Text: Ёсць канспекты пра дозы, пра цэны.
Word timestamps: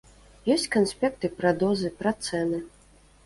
Ёсць 0.55 0.69
канспекты 0.75 1.29
пра 1.41 1.51
дозы, 1.63 1.93
пра 1.99 2.13
цэны. 2.29 2.65